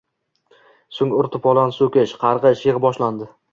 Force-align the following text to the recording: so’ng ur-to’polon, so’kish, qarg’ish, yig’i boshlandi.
so’ng 0.99 1.13
ur-to’polon, 1.17 1.75
so’kish, 1.77 2.17
qarg’ish, 2.25 2.67
yig’i 2.71 2.85
boshlandi. 2.89 3.33